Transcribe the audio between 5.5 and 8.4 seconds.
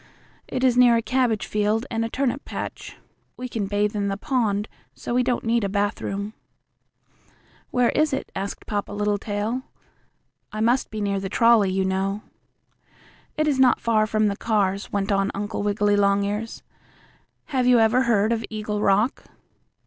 a bathroom." "Where is it?"